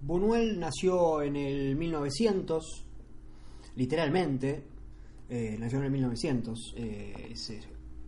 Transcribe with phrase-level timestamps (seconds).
[0.00, 2.86] Buñuel nació en el 1900,
[3.76, 4.64] literalmente,
[5.28, 7.52] eh, nació en el 1900, eh, es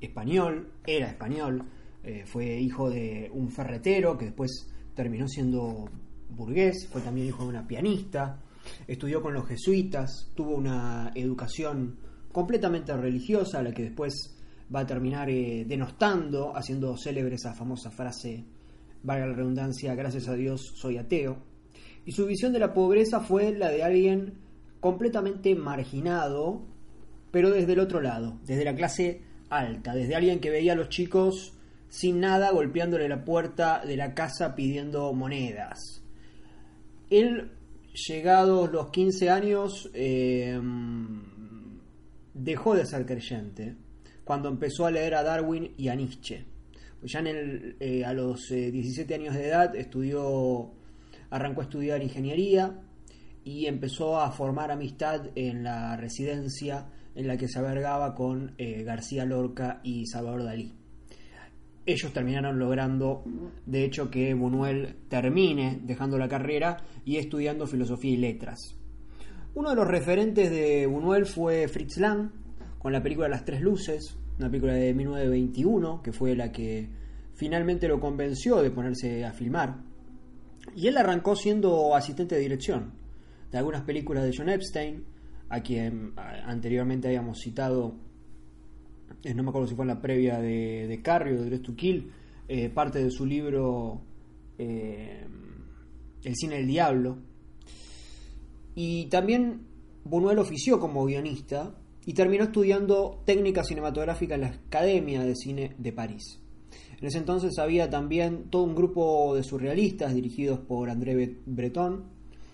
[0.01, 1.65] español, era español,
[2.05, 5.87] eh, fue hijo de un ferretero que después terminó siendo
[6.31, 8.41] burgués, fue también hijo de una pianista,
[8.87, 11.97] estudió con los jesuitas, tuvo una educación
[12.31, 14.37] completamente religiosa, la que después
[14.75, 18.45] va a terminar denostando, haciendo célebre esa famosa frase,
[19.03, 21.49] valga la redundancia, gracias a Dios soy ateo.
[22.05, 24.35] Y su visión de la pobreza fue la de alguien
[24.81, 26.63] completamente marginado,
[27.31, 30.89] pero desde el otro lado, desde la clase alta, desde alguien que veía a los
[30.89, 31.55] chicos
[31.89, 36.03] sin nada golpeándole la puerta de la casa pidiendo monedas.
[37.11, 37.51] Él,
[38.09, 40.61] llegados los 15 años, eh,
[42.35, 43.77] dejó de ser creyente
[44.25, 46.45] cuando empezó a leer a Darwin y a Nietzsche.
[47.03, 50.71] Ya en el, eh, a los eh, 17 años de edad estudió,
[51.31, 52.81] arrancó a estudiar ingeniería
[53.45, 58.83] y empezó a formar amistad en la residencia en la que se albergaba con eh,
[58.85, 60.73] García Lorca y Salvador Dalí.
[61.87, 63.25] Ellos terminaron logrando,
[63.65, 68.77] de hecho, que Buñuel termine dejando la carrera y estudiando filosofía y letras.
[69.55, 72.31] Uno de los referentes de Buñuel fue Fritz Lang,
[72.79, 76.91] con la película Las Tres Luces, una película de 1921, que fue la que
[77.35, 79.88] finalmente lo convenció de ponerse a filmar.
[80.77, 82.93] Y él arrancó siendo asistente de dirección
[83.51, 85.05] de algunas películas de John Epstein,
[85.49, 87.95] a quien anteriormente habíamos citado,
[89.25, 91.63] eh, no me acuerdo si fue en la previa de, de Carrie o de Dress
[91.63, 92.11] to Kill,
[92.49, 94.03] eh, parte de su libro
[94.59, 95.27] eh,
[96.25, 97.19] El cine del diablo.
[98.75, 99.63] Y también
[100.05, 101.75] Buñuel ofició como guionista
[102.05, 106.41] y terminó estudiando técnica cinematográfica en la Academia de Cine de París.
[107.01, 112.05] En ese entonces había también todo un grupo de surrealistas dirigidos por André Breton,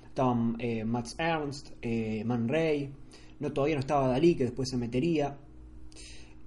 [0.06, 2.92] estaban eh, Max Ernst, eh, Man Ray,
[3.40, 5.38] no, todavía no estaba Dalí, que después se metería,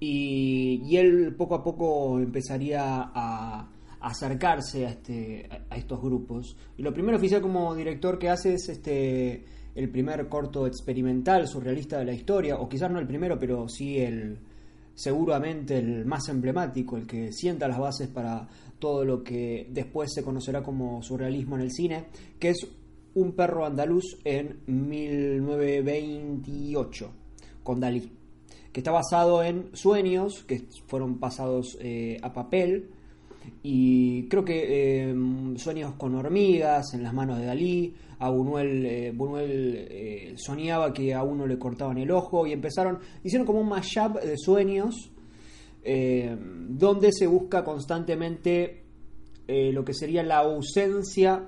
[0.00, 3.68] y, él poco a poco empezaría a,
[4.00, 6.56] acercarse a, este, a estos grupos.
[6.76, 11.98] Y lo primero oficial como director que hace es este el primer corto experimental surrealista
[11.98, 14.38] de la historia, o quizás no el primero, pero sí el
[14.98, 18.48] seguramente el más emblemático, el que sienta las bases para
[18.80, 22.06] todo lo que después se conocerá como surrealismo en el cine,
[22.38, 22.66] que es
[23.14, 27.10] Un perro andaluz en 1928,
[27.62, 28.12] con Dalí,
[28.72, 32.90] que está basado en sueños que fueron pasados eh, a papel,
[33.62, 35.14] y creo que eh,
[35.56, 39.12] Sueños con hormigas en las manos de Dalí, a Buñuel, eh,
[39.90, 44.20] eh, soñaba que a uno le cortaban el ojo y empezaron, hicieron como un mashup
[44.20, 45.10] de sueños
[45.84, 46.36] eh,
[46.68, 48.84] donde se busca constantemente
[49.48, 51.42] lo que sería la ausencia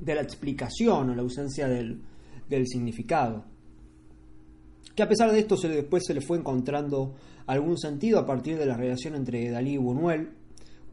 [0.00, 2.00] de la explicación o la ausencia del,
[2.48, 3.44] del significado.
[4.96, 7.14] Que a pesar de esto se, después se le fue encontrando
[7.46, 10.30] algún sentido a partir de la relación entre Dalí y Buñuel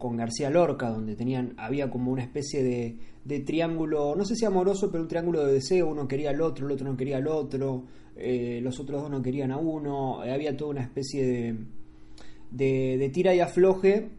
[0.04, 4.44] con García Lorca, donde tenían, había como una especie de, de, triángulo, no sé si
[4.44, 7.28] amoroso, pero un triángulo de deseo, uno quería al otro, el otro no quería al
[7.30, 7.86] otro,
[8.18, 11.56] eh, los otros dos no querían a uno, eh, había toda una especie de,
[12.52, 14.10] de, de, tira y afloje,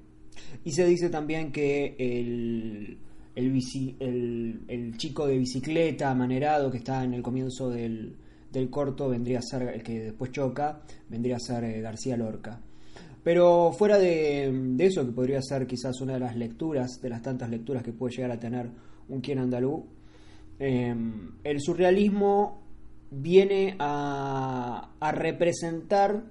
[0.64, 2.96] y se dice también que el,
[3.34, 3.62] el,
[4.00, 8.16] el, el chico de bicicleta manerado que está en el comienzo del,
[8.50, 10.80] del corto vendría a ser, el que después choca,
[11.10, 12.58] vendría a ser eh, García Lorca.
[13.24, 17.48] Pero fuera de, eso, que podría ser quizás una de las lecturas, de las tantas
[17.48, 18.70] lecturas que puede llegar a tener
[19.08, 19.86] un quien andalú,
[20.58, 20.94] eh,
[21.42, 22.62] el surrealismo
[23.10, 26.22] viene a, a, representar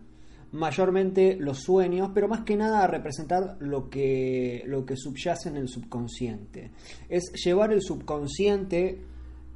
[0.52, 5.58] mayormente los sueños, pero más que nada a representar lo que, lo que subyace en
[5.58, 6.72] el subconsciente.
[7.10, 9.02] Es llevar el subconsciente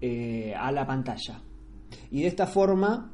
[0.02, 1.42] eh, a la pantalla.
[2.12, 3.14] Y de esta forma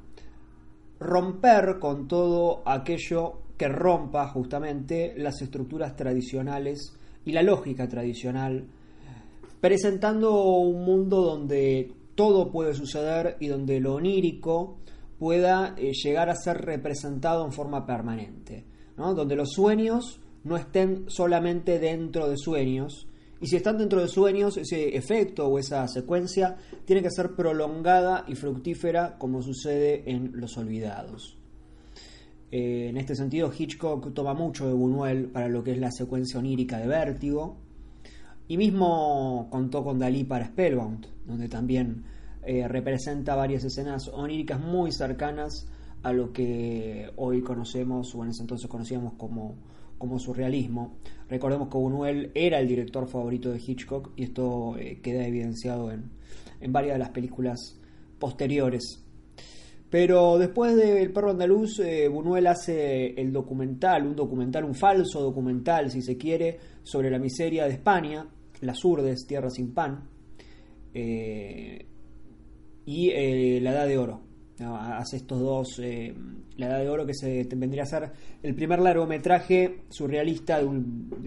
[1.00, 6.94] romper con todo aquello que rompa justamente las estructuras tradicionales
[7.26, 8.66] y la lógica tradicional,
[9.62, 14.78] presentando un mundo donde todo puede suceder y donde lo onírico
[15.18, 18.66] pueda eh, llegar a ser representado en forma permanente,
[18.98, 19.14] ¿no?
[19.14, 23.08] donde los sueños no estén solamente dentro de sueños,
[23.44, 28.24] y si están dentro de sueños, ese efecto o esa secuencia tiene que ser prolongada
[28.26, 31.38] y fructífera como sucede en Los Olvidados.
[32.56, 36.38] Eh, en este sentido, Hitchcock toma mucho de Buñuel para lo que es la secuencia
[36.38, 37.58] onírica de Vértigo.
[38.48, 42.04] Y mismo contó con Dalí para Spellbound, donde también
[42.44, 45.68] eh, representa varias escenas oníricas muy cercanas
[46.04, 49.56] a lo que hoy conocemos, o en ese entonces conocíamos como,
[49.98, 50.94] como surrealismo.
[51.30, 56.12] Recordemos que Buñuel era el director favorito de Hitchcock y esto eh, queda evidenciado en,
[56.62, 57.80] en varias de las películas
[58.20, 59.04] posteriores.
[59.94, 65.22] Pero después de El perro andaluz, eh, Buñuel hace el documental, un documental, un falso
[65.22, 68.28] documental, si se quiere, sobre la miseria de España,
[68.62, 70.10] las urdes, tierra sin pan,
[70.96, 71.86] eh,
[72.88, 74.22] y eh, La Edad de Oro.
[74.60, 78.12] Hace estos dos, La Edad de Oro, que se vendría a ser
[78.42, 81.24] el primer largometraje surrealista de, un,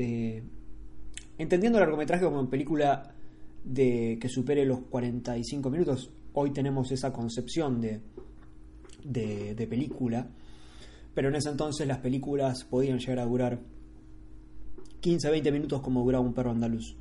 [1.39, 3.15] entendiendo el largometraje como película
[3.63, 6.11] de que supere los 45 minutos.
[6.33, 8.01] Hoy tenemos esa concepción de
[9.07, 10.27] de, película,
[11.15, 13.61] pero en ese entonces las películas podían llegar a durar
[15.01, 16.97] 15, 20 minutos como duraba un perro andaluz.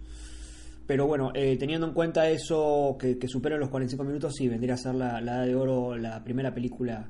[0.87, 4.75] Pero bueno, eh, teniendo en cuenta eso, que, que supera los 45 minutos, sí, vendría
[4.75, 7.09] a ser la, Edad de Oro, la primera película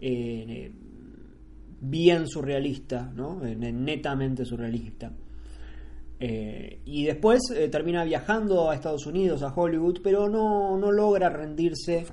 [0.00, 0.72] eh,
[1.80, 3.44] bien surrealista, ¿no?
[3.44, 5.12] Eh, netamente surrealista.
[6.18, 7.40] y después
[7.70, 12.06] termina viajando a Estados Unidos, a Hollywood, pero no, no logra rendirse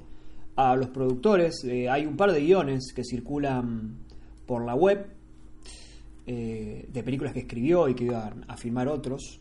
[0.57, 1.63] a los productores.
[1.63, 4.00] Eh, hay un par de guiones que circulan
[4.45, 5.06] por la web
[6.25, 9.39] eh, de películas que escribió y que iba a filmar otros.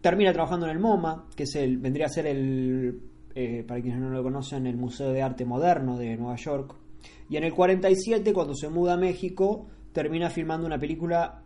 [0.00, 3.00] Termina trabajando en el MoMA, que es el, vendría a ser el,
[3.34, 6.74] eh, para quienes no lo conocen, el Museo de Arte Moderno de Nueva York.
[7.30, 11.42] Y en el 47, cuando se muda a México, termina filmando una película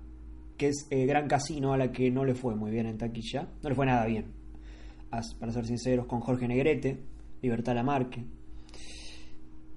[0.56, 3.46] que es Gran Casino, a la que no le fue muy bien en taquilla.
[3.62, 4.24] No le fue nada bien,
[5.38, 6.98] para ser sinceros, con Jorge Negrete
[7.42, 8.24] Libertad Lamarque.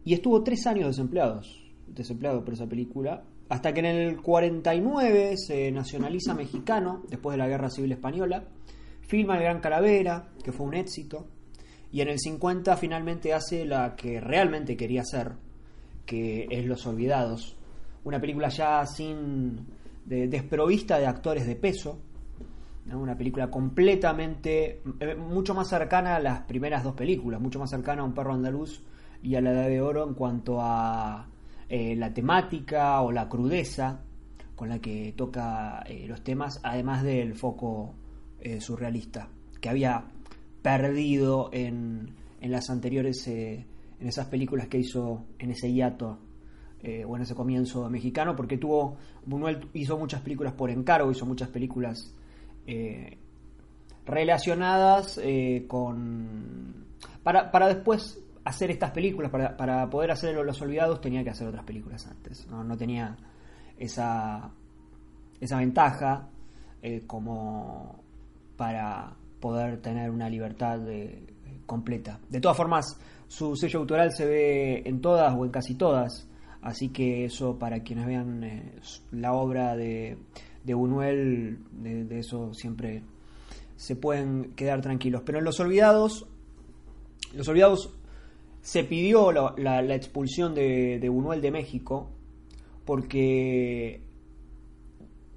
[0.03, 5.71] Y estuvo tres años desempleados, desempleado por esa película, hasta que en el 49 se
[5.71, 8.43] nacionaliza mexicano, después de la Guerra Civil Española,
[9.01, 11.27] filma El Gran Calavera, que fue un éxito,
[11.91, 15.33] y en el 50 finalmente hace la que realmente quería hacer,
[16.05, 17.57] que es Los Olvidados,
[18.03, 19.65] una película ya sin
[20.05, 21.99] desprovista de actores de peso,
[22.97, 28.01] una película completamente, eh, mucho más cercana a las primeras dos películas, mucho más cercana
[28.01, 28.83] a Un perro andaluz
[29.21, 31.27] y a La Edad de Oro en cuanto a
[31.67, 34.01] eh, la temática o la crudeza
[34.55, 37.95] con la que toca eh, los temas, además del foco
[38.59, 39.27] surrealista
[39.59, 40.05] que había
[40.61, 43.65] perdido en, en las anteriores, en
[43.99, 46.19] esas películas que hizo en ese hiato
[47.05, 48.95] o en ese comienzo mexicano, porque tuvo,
[49.25, 52.15] Buñuel hizo muchas películas por encargo, hizo muchas películas
[52.67, 53.17] eh,
[54.05, 56.85] relacionadas eh, con...
[57.23, 61.47] Para, para, después hacer estas películas, para, para, poder hacer Los Olvidados, tenía que hacer
[61.47, 62.47] otras películas antes.
[62.47, 63.17] No, tenía
[63.77, 64.51] esa,
[65.39, 66.29] esa ventaja
[66.81, 68.03] eh, como
[68.55, 70.79] para poder tener una libertad
[71.65, 72.19] completa.
[72.29, 76.27] De todas formas, su sello autoral se ve en todas o en casi todas,
[76.61, 78.73] así que eso para quienes vean
[79.11, 80.17] la obra de
[80.63, 83.03] de Buñuel, de, eso siempre
[83.75, 85.21] se pueden quedar tranquilos.
[85.25, 86.27] Pero en Los Olvidados,
[87.33, 87.93] Los Olvidados
[88.61, 92.09] se pidió la, expulsión de, de, de México
[92.85, 94.01] porque,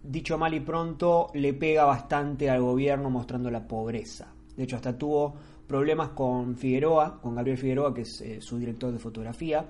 [0.02, 4.32] dicho mal y pronto, le pega bastante al gobierno mostrando la pobreza.
[4.56, 5.34] De hecho, hasta tuvo
[5.66, 9.66] problemas con Figueroa, con Gabriel Figueroa, que es eh, su director de fotografía,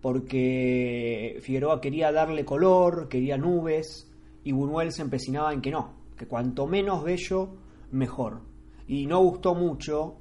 [0.00, 4.12] porque Figueroa quería darle color, quería nubes,
[4.44, 7.56] y Buñuel se empecinaba en que no, que cuanto menos bello,
[7.90, 8.42] mejor.
[8.86, 10.18] Y no gustó mucho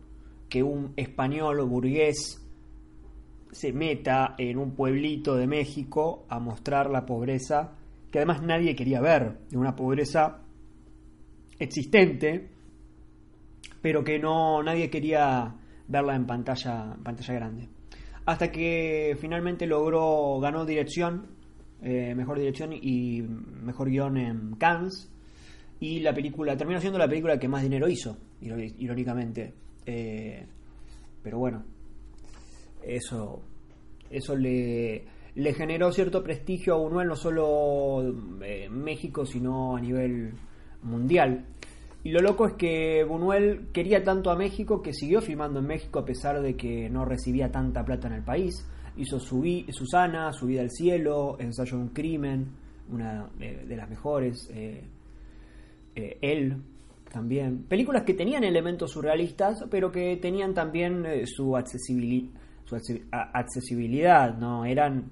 [0.50, 2.40] que un español burgués
[3.52, 7.76] se meta en un pueblito de México a mostrar la pobreza
[8.14, 10.44] que además nadie quería ver, de una pobreza
[11.58, 12.48] existente,
[13.82, 15.56] pero que no nadie quería
[15.88, 17.70] verla en pantalla, pantalla grande.
[18.26, 21.33] Hasta que finalmente logró, ganó dirección
[21.86, 25.12] eh, mejor dirección y mejor guion en Cannes.
[25.82, 29.54] Y la película terminó siendo la película que más dinero hizo, irónicamente.
[29.86, 30.46] Eh,
[31.22, 31.64] pero bueno,
[32.82, 33.42] eso,
[34.10, 35.04] eso le,
[35.36, 40.36] generó cierto prestigio a Buñuel, no solo en eh, México, sino a nivel
[40.84, 41.46] mundial.
[42.06, 46.00] Y lo loco es que Buñuel quería tanto a México que siguió filmando en México
[46.00, 48.66] a pesar de que no recibía tanta plata en el país
[48.98, 52.48] hizo Susana, Su vida al cielo, Ensayo de un crimen,
[52.92, 54.84] una de, las mejores, eh,
[55.96, 56.62] eh, Él
[57.12, 57.64] también.
[57.64, 61.56] Películas que tenían elementos surrealistas, pero que tenían también eh, su,
[62.66, 62.76] su
[63.12, 64.66] accesibilidad, ¿no?
[64.66, 65.12] Eran,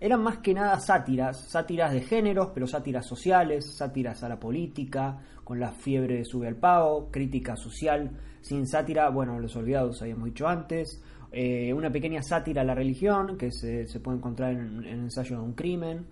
[0.00, 5.18] eran más que nada sátiras, sátiras de géneros, pero sátiras sociales, sátiras a la política,
[5.42, 8.10] con la fiebre de sube al pago, crítica social,
[8.42, 13.36] sin sátira, bueno, los olvidados habíamos dicho antes, eh, una pequeña sátira a la religión
[13.36, 16.06] que se, puede encontrar en, el ensayo de un crimen,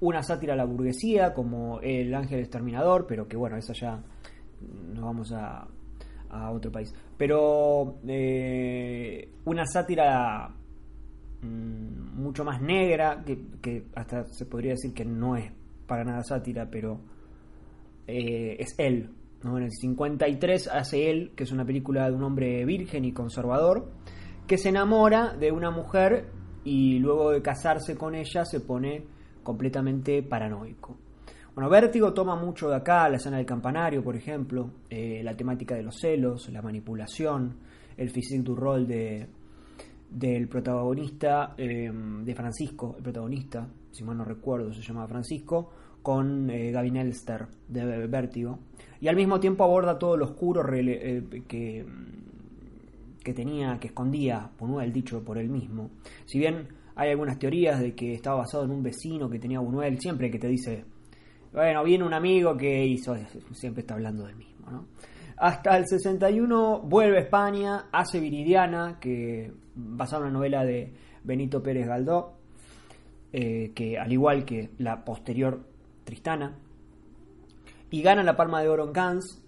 [0.00, 4.02] una sátira a la burguesía, como El Ángel Exterminador, pero que bueno, esa ya
[4.94, 5.66] nos vamos a,
[6.32, 6.92] a otro país.
[7.16, 10.48] Pero eh, una sátira
[11.42, 15.52] mm, mucho más negra, que, hasta se podría decir que no es
[15.86, 17.00] para nada sátira, pero
[18.06, 19.10] eh, es él.
[19.44, 23.90] En el 53 hace él, que es una película de un hombre virgen y conservador,
[24.46, 26.30] que se enamora de una mujer
[26.64, 29.04] y luego de casarse con ella se pone
[29.42, 30.96] completamente paranoico.
[31.54, 35.74] Bueno, Vértigo toma mucho de acá, la escena del campanario, por ejemplo, eh, la temática
[35.74, 37.58] de los celos, la manipulación,
[37.96, 39.28] el physique du rol de,
[40.08, 45.70] del protagonista, em, de Francisco, el protagonista, si mal no recuerdo, se llama Francisco,
[46.00, 48.58] con eh, Gavin Elster de Vértigo.
[49.00, 51.86] Y al mismo tiempo aborda todo lo oscuro eh, que,
[53.22, 55.90] que tenía, que escondía Buñuel, dicho por él mismo.
[56.24, 59.98] Si bien hay algunas teorías de que estaba basado en un vecino que tenía Buñuel,
[60.00, 60.84] siempre que te dice
[61.52, 63.14] bueno, viene un amigo que hizo,
[63.52, 64.86] siempre está hablando del mismo, ¿no?
[65.36, 71.62] Hasta el 61 vuelve a España, hace Viridiana, que basada en una novela de Benito
[71.62, 72.34] Pérez Galdó,
[73.32, 75.66] eh, que al igual que la posterior
[76.04, 76.56] Tristana,
[77.90, 79.42] y gana la Palma de Oro en Cannes,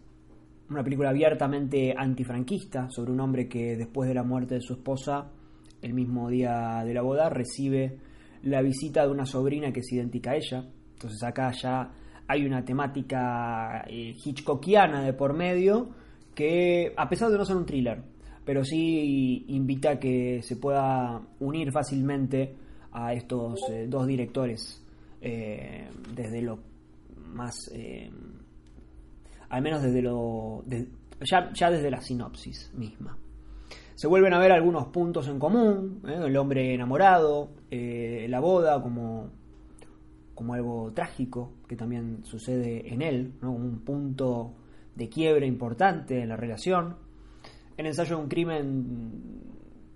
[0.70, 5.30] una película abiertamente antifranquista sobre un hombre que después de la muerte de su esposa,
[5.82, 7.98] el mismo día de la boda, recibe
[8.42, 11.90] la visita de una sobrina que es idéntica a ella, entonces acá ya
[12.26, 15.90] hay una temática eh, hitchcockiana de por medio
[16.34, 18.02] que, a pesar de no ser un thriller,
[18.44, 22.54] pero sí invita a que se pueda unir fácilmente
[22.92, 24.82] a estos eh, dos directores
[25.20, 26.58] eh, desde lo
[27.26, 27.70] más
[29.48, 30.64] al menos desde lo
[31.20, 33.16] ya, desde la sinopsis misma
[33.94, 39.30] se vuelven a ver algunos puntos en común el hombre enamorado la boda como
[40.34, 43.52] como algo trágico que también sucede en él, ¿no?
[43.52, 44.54] un punto
[44.94, 46.96] de quiebre importante en la relación.
[47.76, 49.42] En ensayo de un crimen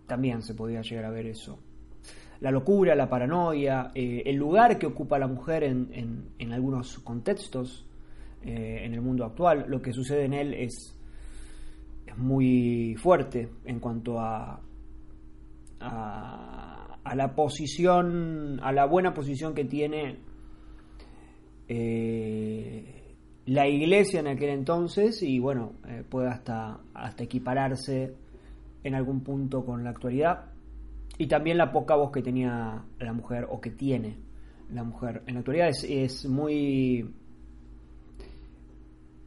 [0.07, 1.59] también se podía llegar a ver eso.
[2.41, 7.88] La locura, la paranoia, eh, el lugar que ocupa la mujer en, en, algunos contextos
[8.45, 10.97] eh, en el mundo actual, lo que sucede en él es,
[12.07, 14.61] es muy fuerte en cuanto a,
[15.81, 20.19] a, la posición, a la buena posición que tiene
[21.69, 23.15] eh,
[23.47, 28.15] la iglesia en aquel entonces y bueno, eh, puede hasta, hasta equipararse
[28.85, 30.53] en algún punto con la actualidad.
[31.17, 34.17] Y también la poca voz que tenía la mujer o que tiene
[34.71, 35.69] la mujer en la actualidad.
[35.69, 37.11] Es, es muy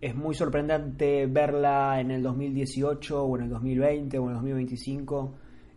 [0.02, 5.36] es muy sorprendente verla en el 2018 o en el 2020 o en el 2025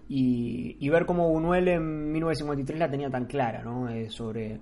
[0.09, 3.89] y, y ver cómo Buñuel en 1953 la tenía tan clara ¿no?
[3.89, 4.61] Eh, sobre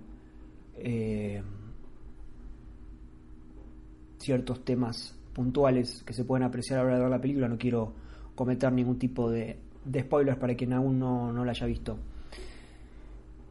[4.23, 7.49] ciertos temas puntuales que se pueden apreciar a la hora de ver la película.
[7.49, 7.92] No quiero
[8.35, 9.59] cometer ningún tipo de,
[10.00, 11.99] spoilers para quien aún no, no la haya visto.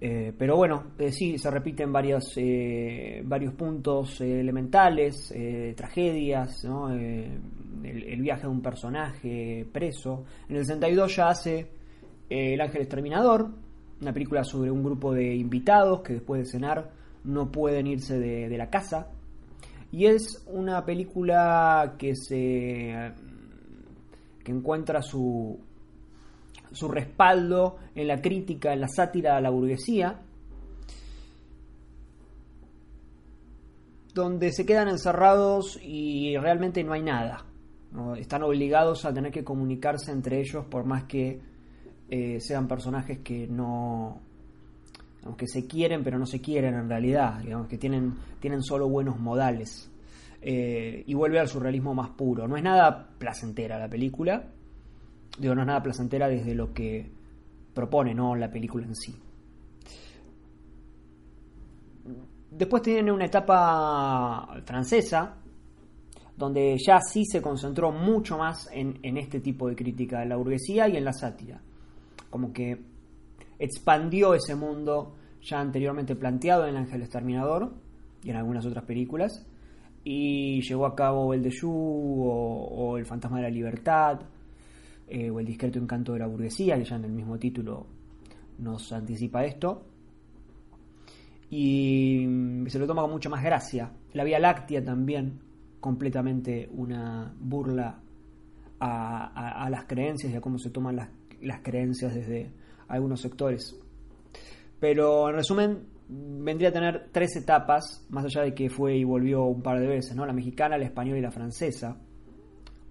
[0.03, 5.31] Eh, pero bueno, eh, sí, se repiten varios, eh, varios puntos elementales,
[5.75, 10.25] tragedias, el, viaje de un personaje preso.
[10.50, 11.67] En el 62 ya hace
[12.27, 13.51] El Ángel Exterminador,
[14.01, 16.89] una película sobre un grupo de invitados que después de cenar
[17.24, 19.12] no pueden irse de la casa
[19.91, 23.13] y es una película que se
[24.43, 25.60] que encuentra su
[26.71, 30.19] su respaldo en la crítica, en la sátira a la burguesía,
[34.13, 37.45] donde se quedan encerrados y realmente no hay nada.
[38.17, 41.41] Están obligados a tener que comunicarse entre ellos por más que
[42.09, 44.21] eh, sean personajes que no,
[45.25, 49.19] aunque se quieren pero no se quieren en realidad, digamos que tienen, tienen solo buenos
[49.19, 49.89] modales.
[50.43, 52.47] Eh, y vuelve al surrealismo más puro.
[52.47, 54.43] No es nada placentera la película,
[55.38, 57.09] digo, no es nada placentera desde lo que
[57.73, 59.15] propone, no la película en sí.
[62.51, 65.38] Después tiene una etapa francesa,
[66.35, 70.35] donde ya sí se concentró mucho más en, en este tipo de crítica de la
[70.35, 71.61] burguesía y en la sátira.
[72.29, 72.77] Como que
[73.59, 77.73] expandió ese mundo ya anteriormente planteado en El Ángel Exterminador
[78.23, 79.45] y en algunas otras películas,
[80.03, 84.21] y llevó a cabo El de Yu o, El Fantasma de la Libertad
[85.11, 87.85] eh, o El Discreto Encanto de la Burguesía, que ya en el mismo título
[88.59, 89.83] nos anticipa esto.
[91.49, 92.25] Y
[92.67, 93.91] se lo toma con mucha más gracia.
[94.13, 95.41] La Vía Láctea también,
[95.81, 97.99] completamente una burla
[98.79, 101.09] a, las creencias y a cómo se toman las,
[101.41, 102.51] las creencias desde
[102.87, 103.77] algunos sectores.
[104.79, 109.43] Pero en resumen, vendría a tener tres etapas, más allá de que fue y volvió
[109.43, 110.25] un par de veces, ¿no?
[110.25, 111.97] La mexicana, la española y la francesa.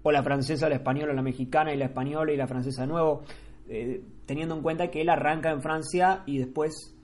[0.03, 3.23] O la francesa, la española, la mexicana y la española y la francesa de nuevo.
[3.69, 6.95] Eh, teniendo en cuenta que él arranca en Francia y después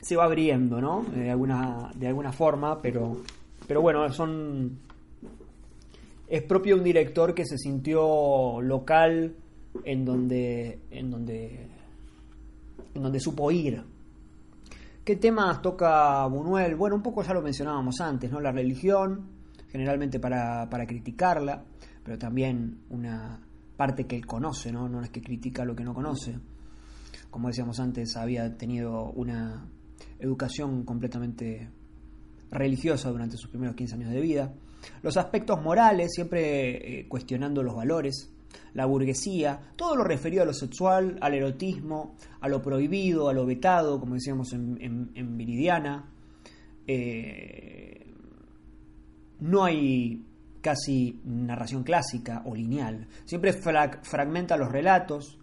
[0.00, 1.02] se va abriendo, ¿no?
[1.02, 3.18] De alguna, de alguna forma, pero,
[3.66, 4.78] pero bueno, son...
[6.28, 9.34] Es propio un director que se sintió local
[9.84, 11.68] en donde, en donde,
[12.94, 13.82] en donde supo ir.
[15.04, 16.76] ¿Qué temas toca Buñuel?
[16.76, 18.40] Bueno, un poco ya lo mencionábamos antes, ¿no?
[18.40, 19.28] La religión,
[19.74, 21.64] generalmente para, para criticarla,
[22.04, 23.40] pero también una
[23.76, 24.88] parte que él conoce, ¿no?
[24.88, 26.38] No es que critica lo que no conoce.
[27.28, 29.66] Como decíamos antes, había tenido una
[30.20, 31.68] educación completamente
[32.52, 34.54] religiosa durante sus primeros 15 años de vida.
[35.02, 38.32] Los aspectos morales, siempre eh, cuestionando los valores,
[38.74, 43.44] la burguesía, todo lo referido a lo sexual, al erotismo, a lo prohibido, a lo
[43.44, 46.12] vetado, como decíamos en, Viridiana.
[46.86, 48.03] Eh,
[49.40, 50.24] no hay
[50.60, 53.06] casi narración clásica o lineal.
[53.24, 55.38] Siempre fragmenta los relatos,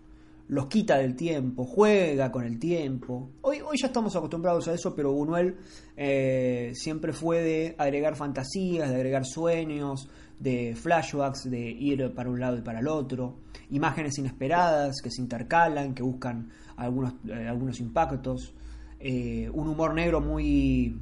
[0.48, 3.30] los quita del tiempo, juega con el tiempo.
[3.42, 5.58] Hoy, hoy ya estamos acostumbrados a eso, pero Buñuel
[5.96, 12.40] eh, siempre fue de agregar fantasías, de agregar sueños, de flashbacks, de ir para un
[12.40, 13.38] lado y para el otro,
[13.70, 18.54] imágenes inesperadas que se intercalan, que buscan algunos, eh, algunos impactos,
[19.00, 21.00] eh, un humor negro muy,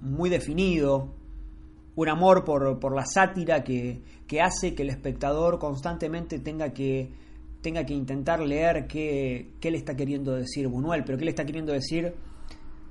[0.00, 1.14] muy definido,
[1.96, 7.10] un amor por, por la sátira que, que hace que el espectador constantemente tenga que
[7.60, 11.44] tenga que intentar leer qué, qué le está queriendo decir Buñuel, pero qué le está
[11.44, 12.14] queriendo decir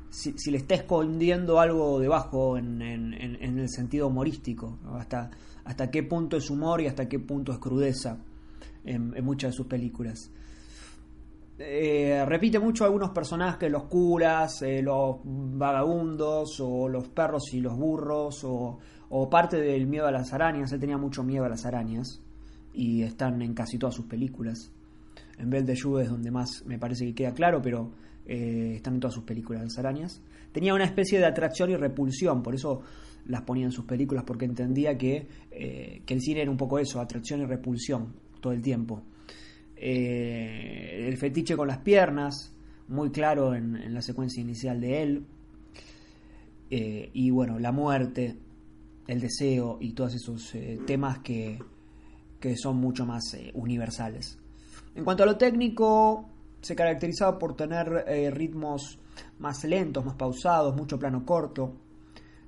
[0.10, 5.32] si, si le está escondiendo algo debajo en, en, el sentido humorístico, hasta,
[5.66, 8.18] hasta qué punto es humor y hasta qué punto es crudeza
[8.86, 10.32] en, muchas de sus películas.
[11.62, 17.76] Eh, repite mucho algunos personajes, los curas, eh, los vagabundos, o los perros y los
[17.76, 18.80] burros, o,
[19.30, 20.72] parte del miedo a las arañas.
[20.72, 22.22] Él tenía mucho miedo a las arañas
[22.74, 24.72] y están en casi todas sus películas.
[25.38, 27.92] En Belle de es donde más me parece que queda claro, pero
[28.26, 30.22] eh, están en todas sus películas las arañas.
[30.54, 32.84] Tenía una especie de atracción y repulsión, por eso
[33.26, 36.80] las ponía en sus películas, porque entendía que, eh, que el cine era un poco
[36.80, 39.04] eso, atracción y repulsión todo el tiempo.
[39.82, 42.54] Eh, el fetiche con las piernas,
[42.88, 45.26] muy claro en, la secuencia inicial de él.
[46.70, 48.38] y bueno, la muerte,
[49.08, 50.54] el deseo y todos esos
[50.86, 51.58] temas que,
[52.40, 54.38] que son mucho más eh, universales.
[54.96, 56.30] En cuanto a lo técnico,
[56.62, 58.98] se caracterizaba por tener eh, ritmos
[59.40, 61.74] más lentos, más pausados, mucho plano corto,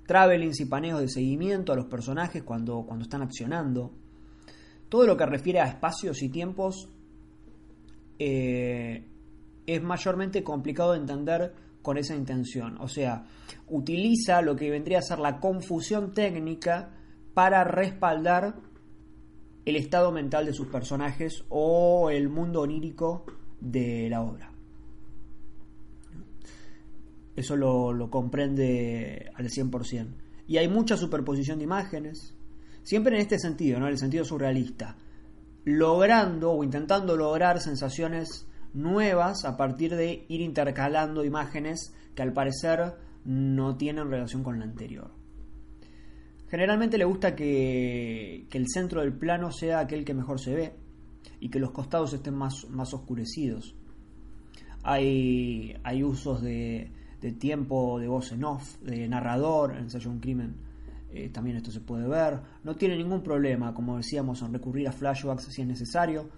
[0.07, 3.91] travelings y paneos de seguimiento a los personajes cuando, cuando están accionando.
[4.89, 6.89] Todo lo que refiere a espacios y tiempos
[8.19, 9.05] eh,
[9.65, 12.77] es mayormente complicado de entender con esa intención.
[12.79, 13.25] O sea,
[13.67, 16.93] utiliza lo que vendría a ser la confusión técnica
[17.33, 18.55] para respaldar
[19.65, 23.25] el estado mental de sus personajes o el mundo onírico
[23.59, 24.51] de la obra.
[27.35, 30.07] Eso lo, comprende al 100%.
[30.47, 32.35] Y hay mucha superposición de imágenes,
[32.83, 33.85] siempre en este sentido, ¿no?
[33.85, 34.97] en el sentido surrealista,
[35.63, 42.95] logrando o intentando lograr sensaciones nuevas a partir de ir intercalando imágenes que al parecer
[43.25, 45.11] no tienen relación con la anterior.
[46.49, 50.73] Generalmente le gusta que, el centro del plano sea aquel que mejor se ve
[51.39, 53.75] y que los costados estén más, más oscurecidos.
[54.83, 56.91] Hay, hay usos de,
[57.39, 60.57] tiempo de voz en off, de narrador en ensayo un crimen.
[61.13, 62.39] Eh, también esto se puede ver.
[62.63, 66.29] No tiene ningún problema, como decíamos, en recurrir a flashbacks si es necesario.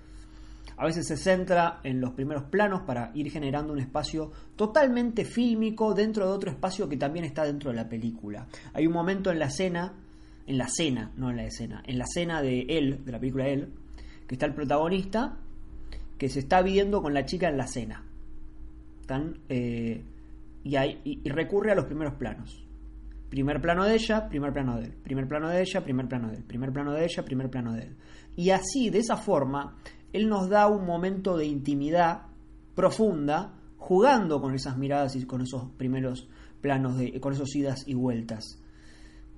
[0.77, 5.93] A veces se centra en los primeros planos para ir generando un espacio totalmente fílmico
[5.93, 8.47] dentro de otro espacio que también está dentro de la película.
[8.73, 9.93] Hay un momento en la escena
[10.45, 13.47] en la cena, no en la escena, en la cena de él, de la película
[13.47, 13.69] Él,
[14.27, 15.37] que está el protagonista
[16.17, 18.03] que se está viendo con la chica en la cena.
[19.49, 20.01] Eh,
[20.63, 22.62] y, y, recurre a los primeros planos.
[23.33, 24.93] Primer plano de ella, primer plano de él.
[25.01, 26.43] Primer plano de ella, primer plano de él.
[26.43, 27.97] Primer plano de ella, primer plano de él.
[28.35, 29.77] Y así, de esa forma,
[30.11, 32.27] él nos da un momento de intimidad
[32.75, 36.29] profunda, jugando con esas miradas y con esos primeros
[36.61, 38.59] planos, de, con esos idas y vueltas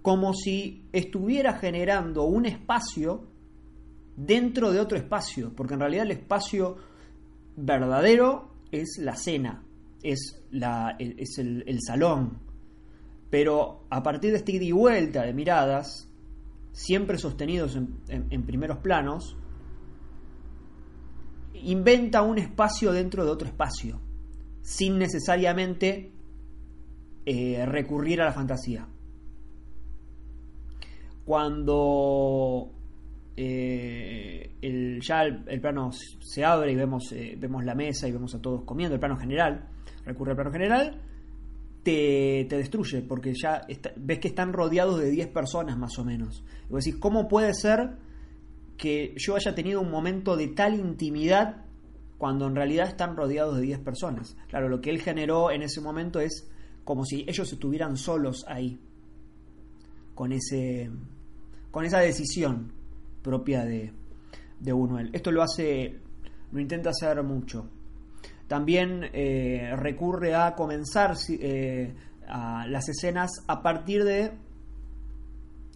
[0.05, 3.25] como si estuviera generando un espacio
[4.15, 6.77] dentro de otro espacio, porque en realidad el espacio
[7.57, 9.63] verdadero es la cena,
[10.03, 12.37] es, la, es el, salón,
[13.35, 16.09] pero a partir de esta ida y vuelta de miradas,
[16.71, 19.35] siempre sostenidos en primeros planos,
[21.53, 23.99] inventa un espacio dentro de otro espacio.
[24.61, 26.13] sin necesariamente
[27.25, 28.87] eh, recurrir a la fantasía.
[31.25, 32.71] Cuando
[33.35, 38.33] eh, el, ya el, plano se abre y vemos, eh, vemos la mesa y vemos
[38.33, 39.67] a todos comiendo, el plano general,
[40.05, 41.01] recurre al plano general,
[41.85, 43.61] te, destruye, porque ya
[43.95, 46.43] ves que están rodeados de 10 personas más o menos.
[46.67, 47.97] Y vos decís, ¿cómo puede ser
[48.75, 51.63] que yo haya tenido un momento de tal intimidad
[52.17, 54.35] cuando en realidad están rodeados de 10 personas?
[54.49, 56.49] Claro, lo que él generó en ese momento es
[56.83, 58.79] como si ellos estuvieran solos ahí,
[60.15, 60.89] con, ese,
[61.69, 62.71] con esa decisión
[63.21, 63.93] propia de,
[64.59, 65.09] de.
[65.13, 65.99] Esto lo hace,
[66.51, 67.69] lo intenta hacer mucho.
[68.47, 71.95] También eh, recurre a comenzar eh,
[72.27, 74.33] a las escenas a partir de,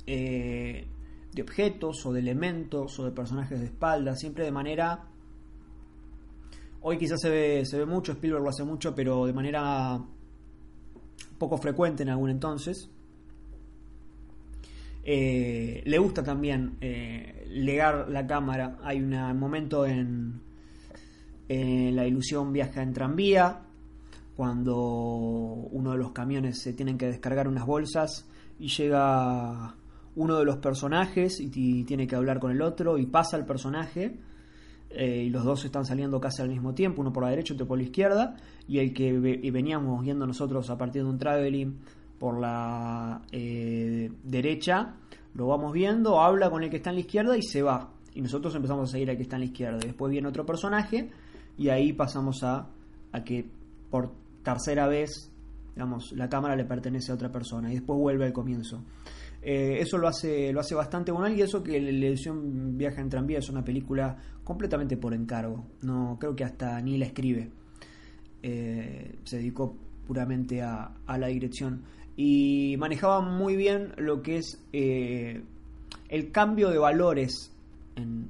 [0.05, 0.88] eh,
[1.34, 5.05] de objetos o de elementos o de personajes de espalda, siempre de manera...
[6.82, 9.99] Hoy quizás se ve, se ve mucho, Spielberg lo hace mucho, pero de manera
[11.38, 12.89] poco frecuente en algún entonces.
[15.03, 16.77] Le gusta también
[17.47, 18.77] legar la cámara.
[18.82, 20.39] Hay un momento en,
[21.49, 23.62] La ilusión viaja en tranvía,
[24.39, 28.25] cuando uno de los camiones se tienen que descargar unas bolsas
[28.57, 29.75] y llega
[30.15, 34.17] uno de los personajes y, tiene que hablar con el otro y pasa el personaje
[34.91, 37.55] eh, y los dos están saliendo casi al mismo tiempo, uno por la derecha y
[37.55, 39.12] otro por la izquierda, y el que
[39.51, 41.77] veníamos viendo nosotros a partir de un traveling
[42.17, 44.95] por la eh, derecha,
[45.33, 47.91] lo vamos viendo, habla con el que está en la izquierda y se va.
[48.15, 49.79] Y nosotros empezamos a seguir al que está en la izquierda.
[49.79, 51.09] después viene otro personaje
[51.60, 52.69] y ahí pasamos a,
[53.12, 53.45] a que
[53.91, 55.32] por tercera vez,
[55.76, 58.82] digamos, la cámara le pertenece a otra persona y después vuelve al comienzo.
[59.41, 63.10] Eh, eso lo hace, lo hace bastante bueno y eso que la edición Viaja en
[63.10, 65.65] Tranvía es una película completamente por encargo.
[65.82, 67.52] No creo que hasta ni la escribe.
[68.41, 69.76] Eh, se dedicó
[70.08, 71.84] puramente a, la dirección
[72.15, 75.43] y manejaba muy bien lo que es eh,
[76.08, 77.54] el cambio de valores
[77.95, 78.30] en,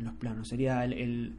[0.00, 0.48] los planos.
[0.48, 1.36] Sería el,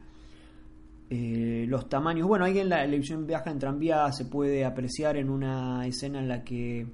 [1.08, 2.26] los tamaños.
[2.26, 6.28] Bueno, ahí en la, edición Viaja en Tranvía se puede apreciar en una escena en
[6.28, 6.86] la que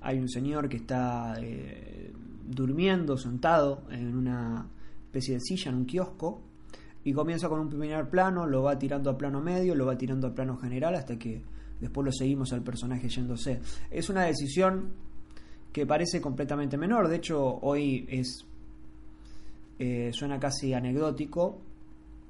[0.00, 2.12] hay un señor que está eh,
[2.46, 4.68] durmiendo, sentado en una
[5.06, 6.42] especie de silla, en un kiosco,
[7.04, 10.28] y comienza con un primer plano, lo va tirando a plano medio, lo va tirando
[10.28, 11.42] a plano general hasta que
[11.80, 13.60] después lo seguimos al personaje yéndose.
[13.90, 14.92] Es una decisión
[15.72, 18.46] que parece completamente menor, de hecho hoy es
[19.78, 21.60] eh, suena casi anecdótico,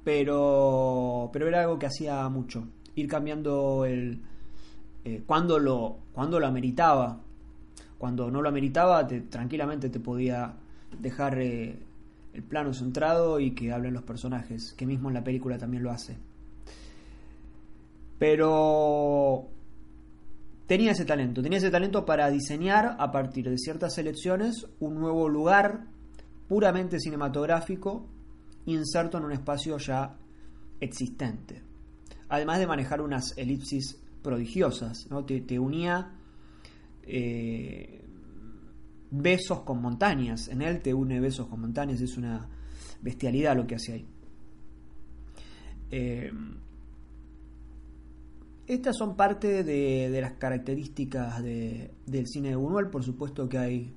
[0.05, 4.21] pero, pero era algo que hacía mucho, ir cambiando el...
[5.03, 7.19] Eh, cuando, lo, cuando lo ameritaba,
[7.97, 10.53] cuando no lo ameritaba, te, tranquilamente te podía
[10.99, 11.79] dejar eh,
[12.33, 15.91] el plano centrado y que hablen los personajes, que mismo en la película también lo
[15.91, 16.17] hace.
[18.19, 19.47] Pero
[20.67, 25.27] tenía ese talento, tenía ese talento para diseñar a partir de ciertas selecciones un nuevo
[25.29, 25.85] lugar
[26.47, 28.07] puramente cinematográfico
[28.65, 30.17] inserto en un espacio ya
[30.79, 31.61] existente.
[32.29, 35.23] Además de manejar unas elipsis prodigiosas, ¿no?
[35.23, 36.13] te, unía
[37.03, 38.03] eh,
[39.11, 40.47] besos con montañas.
[40.47, 42.47] En él te une besos con montañas, es una
[43.01, 44.07] bestialidad lo que hace ahí.
[45.91, 46.31] Eh,
[48.67, 53.93] estas son parte de, las características del cine de Buñuel, por supuesto que hay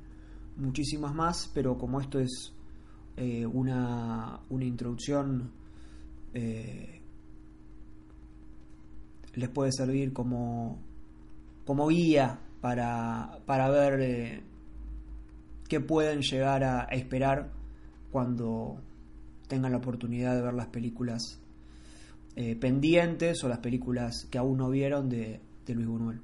[0.56, 2.52] muchísimas más, pero como esto es
[3.18, 5.50] eh, una, una, introducción,
[9.38, 10.78] les puede servir como,
[11.64, 14.42] como guía para, para ver eh,
[15.68, 17.50] qué pueden llegar a, esperar
[18.10, 18.80] cuando
[19.46, 21.40] tengan la oportunidad de ver las películas
[22.36, 26.20] eh, pendientes o las películas que aún no vieron de, de Luis Buñuel.